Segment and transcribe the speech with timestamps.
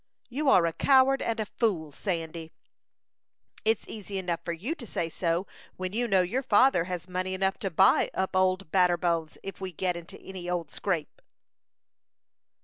[0.29, 2.51] "You are a coward and a fool, Sandy."
[3.63, 7.35] "It's easy enough for you to say so, when you know your father has money
[7.35, 11.21] enough to buy up Old Batterbones, if we get into any scrape."